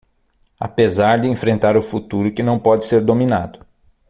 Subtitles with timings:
[0.59, 3.63] Apesar de enfrentar o futuro que não pode ser dominado